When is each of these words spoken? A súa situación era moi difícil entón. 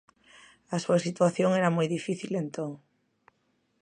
A 0.75 0.77
súa 0.83 0.99
situación 1.05 1.49
era 1.59 1.75
moi 1.75 1.87
difícil 1.95 2.31
entón. 2.43 2.71